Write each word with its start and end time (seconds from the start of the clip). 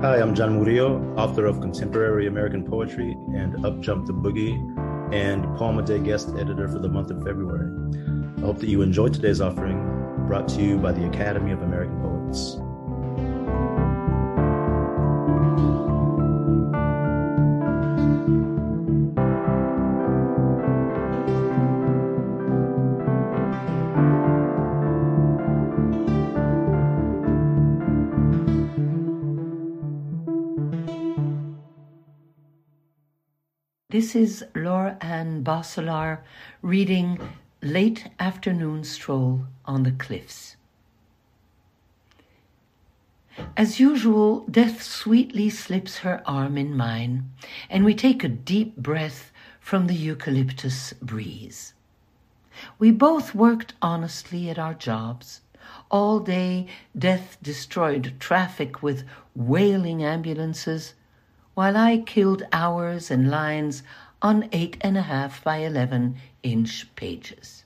Hi, 0.00 0.20
I'm 0.20 0.32
John 0.32 0.54
Murillo, 0.54 1.02
author 1.16 1.44
of 1.46 1.56
Kontemporary 1.56 2.28
Amerikan 2.28 2.64
Poetry 2.64 3.16
and 3.34 3.66
Up 3.66 3.80
Jump 3.80 4.06
the 4.06 4.12
Boogie, 4.12 4.54
and 5.12 5.42
Poem 5.56 5.80
a 5.80 5.82
Day 5.82 5.98
guest 5.98 6.28
editor 6.38 6.68
for 6.68 6.78
the 6.78 6.88
month 6.88 7.10
of 7.10 7.24
February. 7.24 7.68
I 8.36 8.42
hope 8.42 8.60
that 8.60 8.68
you 8.68 8.82
enjoyed 8.82 9.12
today's 9.12 9.40
offering, 9.40 9.76
brought 10.28 10.46
to 10.50 10.62
you 10.62 10.78
by 10.78 10.92
the 10.92 11.04
Academy 11.04 11.50
of 11.50 11.62
American 11.62 12.00
Poets. 12.00 12.58
This 33.90 34.14
is 34.14 34.44
Laure-Anne 34.54 35.42
Bosselaar 35.42 36.18
reading 36.60 37.18
Late 37.62 38.10
Afternoon 38.20 38.84
Stroll 38.84 39.46
on 39.64 39.84
the 39.84 39.92
Cliffs. 39.92 40.56
As 43.56 43.80
usual, 43.80 44.40
Death 44.40 44.82
sweetly 44.82 45.48
slips 45.48 46.00
her 46.00 46.20
arm 46.26 46.58
in 46.58 46.76
mine, 46.76 47.30
and 47.70 47.82
we 47.82 47.94
take 47.94 48.22
a 48.22 48.28
deep 48.28 48.76
breath 48.76 49.32
from 49.58 49.86
the 49.86 49.94
eucalyptus 49.94 50.92
breeze. 51.00 51.72
We 52.78 52.90
both 52.90 53.34
worked 53.34 53.72
honestly 53.80 54.50
at 54.50 54.58
our 54.58 54.74
jobs. 54.74 55.40
All 55.90 56.20
day, 56.20 56.66
Death 56.94 57.38
destroyed 57.40 58.16
traffic 58.20 58.82
with 58.82 59.04
wailing 59.34 60.04
ambulances 60.04 60.92
while 61.58 61.76
I 61.76 61.98
killed 61.98 62.44
hours 62.52 63.10
and 63.10 63.28
lines 63.28 63.82
on 64.22 64.48
eight 64.52 64.76
and 64.80 64.96
a 64.96 65.02
half 65.02 65.42
by 65.42 65.56
eleven 65.56 66.14
inch 66.44 66.86
pages. 66.94 67.64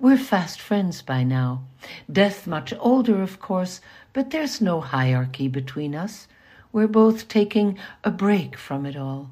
We're 0.00 0.18
fast 0.18 0.60
friends 0.60 1.00
by 1.00 1.22
now. 1.22 1.62
Death 2.10 2.44
much 2.44 2.74
older, 2.80 3.22
of 3.22 3.38
course, 3.38 3.80
but 4.12 4.30
there's 4.30 4.60
no 4.60 4.80
hierarchy 4.80 5.46
between 5.46 5.94
us. 5.94 6.26
We're 6.72 6.88
both 6.88 7.28
taking 7.28 7.78
a 8.02 8.10
break 8.10 8.58
from 8.58 8.84
it 8.84 8.96
all, 8.96 9.30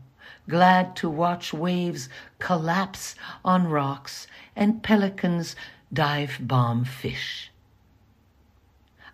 glad 0.49 0.95
to 0.99 1.11
watch 1.11 1.53
waves 1.53 2.09
collapse 2.39 3.17
on 3.45 3.67
rocks 3.67 4.29
and 4.55 4.81
pelicans 4.81 5.57
dive 5.93 6.39
bomb 6.41 6.85
fish. 6.85 7.51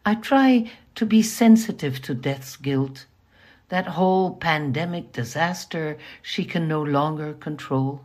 I 0.05 0.15
try 0.15 0.71
to 0.97 1.07
be 1.07 1.23
sensitive 1.23 2.03
to 2.03 2.13
death's 2.13 2.59
guilt 2.59 3.07
that 3.71 3.87
whole 3.87 4.35
pandemic 4.35 5.13
disaster 5.13 5.97
she 6.21 6.45
can 6.45 6.69
no 6.69 6.83
longer 6.83 7.33
control. 7.33 8.03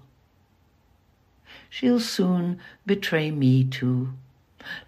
She'll 1.69 1.99
soon 1.99 2.59
betray 2.85 3.31
me 3.31 3.63
too, 3.65 4.13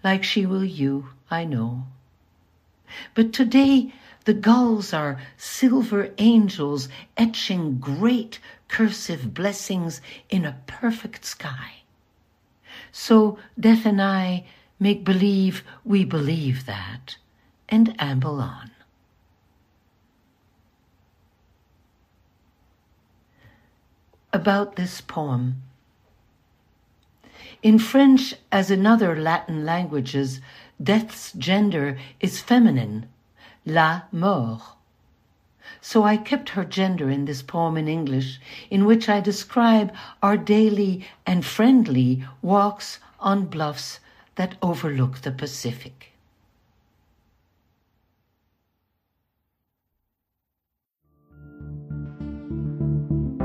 like 0.02 0.24
she 0.24 0.46
will 0.46 0.64
you, 0.64 1.10
I 1.30 1.44
know. 1.44 1.84
But 3.14 3.32
today 3.32 3.92
the 4.24 4.34
gulls 4.34 4.92
are 4.92 5.20
silver 5.36 6.14
angels 6.18 6.88
etching 7.16 7.78
great 7.78 8.38
cursive 8.68 9.34
blessings 9.34 10.00
in 10.30 10.44
a 10.44 10.58
perfect 10.66 11.24
sky. 11.24 11.82
So 12.92 13.38
Death 13.58 13.84
and 13.84 14.00
I 14.00 14.46
make 14.78 15.04
believe 15.04 15.64
we 15.84 16.04
believe 16.04 16.66
that 16.66 17.16
and 17.68 17.94
amble 17.98 18.40
on. 18.40 18.70
About 24.38 24.76
this 24.76 25.00
poem. 25.00 25.60
In 27.60 27.76
French, 27.80 28.34
as 28.52 28.70
in 28.70 28.86
other 28.86 29.20
Latin 29.20 29.64
languages, 29.64 30.40
death's 30.80 31.32
gender 31.32 31.98
is 32.20 32.40
feminine, 32.40 33.08
la 33.66 34.02
mort. 34.12 34.62
So 35.80 36.04
I 36.04 36.16
kept 36.16 36.50
her 36.50 36.64
gender 36.64 37.10
in 37.10 37.24
this 37.24 37.42
poem 37.42 37.76
in 37.76 37.88
English, 37.88 38.40
in 38.70 38.84
which 38.84 39.08
I 39.08 39.18
describe 39.20 39.92
our 40.22 40.36
daily 40.36 41.04
and 41.26 41.44
friendly 41.44 42.24
walks 42.40 43.00
on 43.18 43.46
bluffs 43.46 43.98
that 44.36 44.54
overlook 44.62 45.22
the 45.22 45.32
Pacific. 45.32 46.12